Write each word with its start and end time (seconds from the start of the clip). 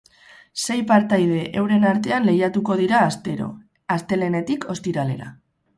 Sei 0.63 0.77
partaide 0.91 1.43
euren 1.63 1.85
artean 1.91 2.27
lehiatuko 2.31 2.79
dira 2.83 3.05
astero, 3.11 3.53
astelehenetik 3.99 4.69
ostiralera. 4.77 5.35